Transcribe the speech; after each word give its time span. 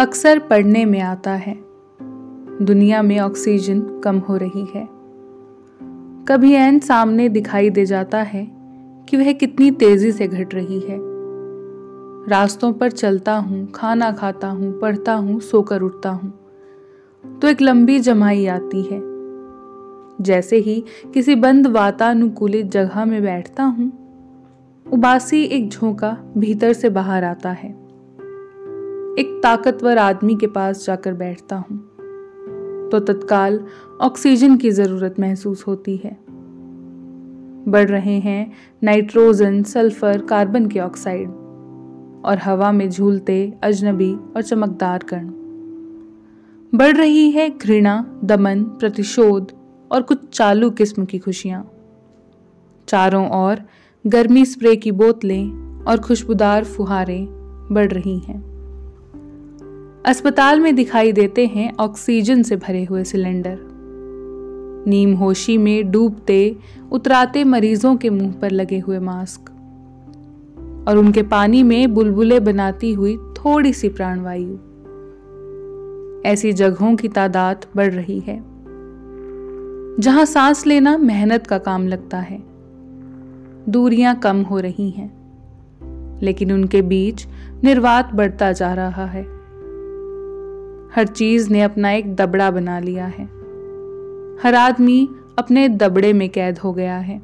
अक्सर 0.00 0.38
पढ़ने 0.38 0.84
में 0.84 1.00
आता 1.00 1.30
है। 1.30 1.54
दुनिया 2.62 3.02
में 3.02 3.18
ऑक्सीजन 3.20 3.80
कम 4.04 4.18
हो 4.18 4.36
रही 4.36 4.64
है। 4.74 4.86
कभी 6.28 6.52
एन 6.52 6.78
सामने 6.78 7.28
दिखाई 7.28 7.70
दे 7.70 7.86
जाता 7.86 8.18
है 8.18 8.46
कि 9.08 9.16
वह 9.16 9.32
कितनी 9.32 9.70
तेज़ी 9.70 10.12
से 10.12 10.28
घट 10.28 10.54
रही 10.54 10.78
है। 10.80 10.98
रास्तों 12.28 12.72
पर 12.72 12.90
चलता 12.90 13.34
हूँ, 13.34 13.70
खाना 13.72 14.10
खाता 14.12 14.48
हूँ, 14.48 14.78
पढ़ता 14.80 15.14
हूँ, 15.14 15.40
सोकर 15.40 15.82
उठता 15.82 16.10
हूँ 16.10 16.32
तो 17.42 17.48
एक 17.48 17.62
लंबी 17.62 17.98
जमाई 18.00 18.46
आती 18.46 18.82
है। 18.82 19.00
जैसे 20.20 20.56
ही 20.56 20.84
किसी 21.14 21.34
बंद 21.34 21.66
वातानुकूलित 21.66 22.66
जगह 22.66 23.04
में 23.04 23.22
बैठता 23.22 23.64
हूँ, 23.64 23.92
उबासी 24.86 25.42
एक 25.42 25.68
झोंका 25.70 26.16
भीतर 26.36 26.72
से 26.72 26.88
बाहर 26.90 27.24
आता 27.24 27.50
है। 27.50 27.77
एक 29.18 29.40
ताकतवर 29.42 29.98
आदमी 29.98 30.34
के 30.34 30.46
पास 30.46 30.86
जाकर 30.86 31.14
बैठता 31.14 31.56
हूँ। 31.56 31.78
तो 32.88 32.98
तत्काल 32.98 33.64
ऑक्सीजन 34.00 34.56
की 34.56 34.70
ज़रूरत 34.70 35.20
महसूस 35.20 35.64
होती 35.66 35.96
है। 35.96 36.18
बढ़ 37.68 37.88
रहे 37.88 38.18
हैं 38.18 38.52
नाइट्रोजन, 38.82 39.62
सल्फ़र, 39.62 40.20
कार्बन 40.20 40.66
के 40.66 40.80
ऑक्साइड 40.80 41.28
और 42.24 42.38
हवा 42.44 42.72
में 42.72 42.90
झूलते 42.90 43.54
अजनबी 43.62 44.14
और 44.14 44.42
चमकदार 44.42 44.98
कण। 44.98 45.28
बढ़ 46.78 46.96
रही 46.96 47.30
है 47.30 47.58
घृणा, 47.58 48.20
दमन, 48.24 48.64
प्रतिशोध 48.64 49.52
और 49.92 50.02
कुछ 50.02 50.28
चालू 50.28 50.70
किस्म 50.70 51.04
की 51.04 51.18
खुशियाँ। 51.18 51.70
चारों 52.88 53.28
ओर 53.30 53.58
गर्मी 54.06 54.44
स्प्रे 54.44 54.76
की 54.76 54.92
बोतलें 54.92 55.50
और 55.84 55.98
खुशबूदार 55.98 56.64
फुहारें 56.64 57.28
बढ़ 57.72 57.92
रही 57.92 58.18
हैं। 58.18 58.57
अस्पताल 60.08 60.60
में 60.60 60.74
दिखाई 60.74 61.12
देते 61.12 61.46
हैं 61.46 61.76
ऑक्सीजन 61.80 62.42
से 62.42 62.56
भरे 62.56 62.84
हुए 62.84 63.04
सिलेंडर। 63.04 63.58
नीम 64.86 65.14
होशी 65.14 65.58
में 65.58 65.90
डूबते, 65.90 66.56
उतराते 66.92 67.44
मरीजों 67.44 67.96
के 67.96 68.10
मुँह 68.10 68.32
पर 68.32 68.50
लगे 68.50 68.78
हुए 68.78 68.98
मास्क। 68.98 69.50
और 70.88 70.96
उनके 70.96 71.22
पानी 71.22 71.62
में 71.62 71.94
बुलबुले 71.94 72.40
बनाती 72.40 72.92
हुई 72.92 73.16
थोड़ी 73.16 73.72
सी 73.72 73.88
प्राणवायु। 73.88 74.58
ऐसी 76.26 76.52
जगहों 76.52 76.96
की 76.96 77.08
तादाद 77.08 77.66
बढ़ 77.76 77.92
रही 77.92 78.20
है, 78.20 78.42
जहाँ 80.00 80.24
सांस 80.24 80.66
लेना 80.66 80.98
मेहनत 80.98 81.46
का 81.46 81.58
काम 81.58 81.88
लगता 81.88 82.18
है। 82.18 82.42
दूरियाँ 83.68 84.16
कम 84.16 84.42
हो 84.42 84.60
रही 84.60 84.90
हैं, 84.90 85.10
लेकिन 86.22 86.52
उनके 86.52 86.82
बीच 86.82 87.26
निर्वात 87.64 88.14
बढ़ता 88.14 88.52
जा 88.52 88.74
रहा 88.74 89.06
है। 89.06 89.37
हर 90.96 91.06
चीज़ 91.06 91.50
ने 91.50 91.62
अपना 91.62 91.90
एक 91.90 92.14
दबड़ा 92.14 92.50
बना 92.50 92.78
लिया 92.78 93.06
है। 93.06 93.24
हर 94.42 94.54
आदमी 94.54 95.08
अपने 95.38 95.68
दबड़े 95.68 96.12
में 96.12 96.28
कैद 96.28 96.58
हो 96.58 96.72
गया 96.72 96.98
है। 96.98 97.22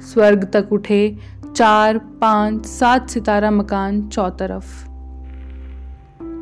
स्वर्ग 0.00 0.44
तक 0.44 0.68
उठे 0.72 1.16
चार, 1.56 1.98
पाँच, 1.98 2.66
सात 2.66 3.10
सितारा 3.10 3.50
मकान 3.50 4.08
चौतरफ। 4.08 4.88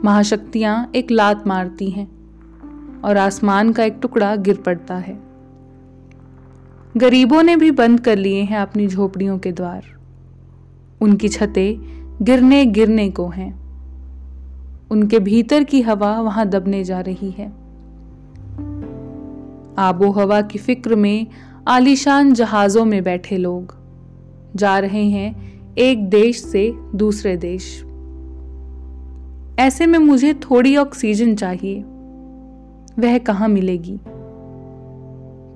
महाशक्तियाँ 0.04 0.90
एक 0.94 1.10
लात 1.10 1.46
मारती 1.46 1.90
हैं 1.90 2.08
और 3.00 3.16
आसमान 3.16 3.72
का 3.72 3.84
एक 3.84 3.98
टुकड़ा 4.02 4.36
गिर 4.36 4.56
पड़ता 4.56 4.94
है। 4.94 5.20
गरीबों 6.96 7.42
ने 7.42 7.56
भी 7.56 7.70
बंद 7.70 8.00
कर 8.00 8.16
लिए 8.16 8.42
हैं 8.42 8.58
अपनी 8.58 8.86
झोपड़ियों 8.86 9.38
के 9.38 9.52
द्वार। 9.52 9.82
उनकी 11.00 11.28
छतें 11.28 12.00
गिरने 12.22 12.66
गिरने 12.66 13.10
को 13.10 13.28
हैं। 13.28 13.59
उनके 14.90 15.18
भीतर 15.18 15.64
की 15.64 15.82
हवा 15.82 16.20
वहाँ 16.20 16.46
दबने 16.46 16.84
जा 16.84 17.00
रही 17.00 17.30
है। 17.30 17.46
आबो 19.78 20.10
हवा 20.10 20.42
की 20.42 20.58
फ़िक्र 20.58 20.96
में 20.96 21.26
आलीशान 21.68 22.32
जहाजों 22.32 22.84
में 22.84 23.04
बैठे 23.04 23.36
लोग। 23.36 23.74
जा 24.56 24.78
रहे 24.78 25.04
हैं 25.04 25.60
एक 25.78 26.08
देश 26.08 26.42
से 26.44 26.74
दूसरे 26.94 27.36
देश। 27.36 27.84
ऐसे 29.58 29.86
में 29.86 29.98
मुझे 29.98 30.34
थोड़ी 30.34 30.76
ऑक्सीजन 30.76 31.34
चाहिए। 31.34 31.80
वह 32.98 33.18
कहाँ 33.18 33.48
मिलेगी? 33.48 34.00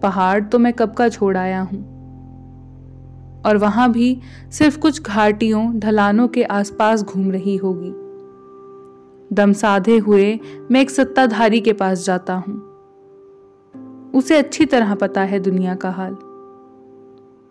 पहाड़ 0.03 0.44
तो 0.44 0.59
मैं 0.59 0.73
कब 0.73 0.93
का 0.93 1.09
छोड़ 1.09 1.37
आया 1.37 1.61
हूँ। 1.61 1.94
और 3.47 3.56
वहाँ 3.56 3.93
भी 3.93 4.21
सिर्फ़ 4.50 4.78
कुछ 4.78 5.03
घाटियों, 5.03 5.78
ढलानों 5.78 6.28
के 6.28 6.43
आसपास 6.43 7.03
घूम 7.03 7.31
रही 7.31 7.56
होगी। 7.56 8.04
दम 9.34 9.53
साधे 9.53 9.99
हुए 9.99 10.41
मैं 10.71 10.81
एक 10.81 10.91
सत्ताधारी 10.91 11.61
के 11.61 11.72
पास 11.72 12.05
जाता 12.05 12.34
हूँ। 12.34 12.55
उसे 14.15 14.37
अच्छी 14.37 14.67
तरह 14.67 14.95
पता 14.95 15.21
है 15.21 15.41
दुनिया 15.41 15.75
का 15.75 15.91
हाल। 15.91 16.17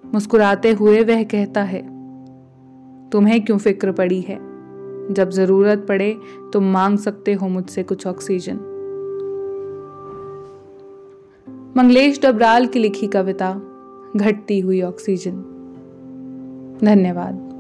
मुस्कुराते 0.06 0.72
हुए 0.72 1.04
वह 1.04 1.24
कहता 1.24 1.64
है, 1.64 1.82
तुम्हें 3.10 3.46
क्यों 3.46 3.58
फ़िक्र 3.58 3.92
पड़ी 3.92 4.22
है? 4.22 4.40
जब 5.14 5.30
ज़रूरत 5.30 5.86
पड़े 5.88 6.20
तो 6.54 6.62
मांग 6.62 6.98
सकते 6.98 7.34
हो 7.34 7.48
मुझसे 7.48 7.84
कुछ 7.84 8.08
ऑक्सीजन 8.08 8.56
मंगलेश 11.78 12.22
डबराल 12.22 12.66
की 12.66 12.80
लिखी 12.80 13.08
कविता, 13.08 13.54
घटती 14.16 14.60
हुई 14.60 14.82
ऑक्सीजन। 14.82 15.42
धन्यवाद। 16.84 17.53